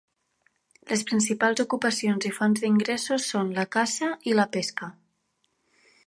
Les 0.91 1.01
principals 1.09 1.61
ocupacions 1.63 2.25
i 2.29 2.31
fonts 2.37 2.63
d'ingressos 2.63 3.27
són 3.33 3.51
la 3.57 3.65
caça 3.77 4.09
i 4.31 4.35
la 4.39 4.47
pesca. 4.57 4.89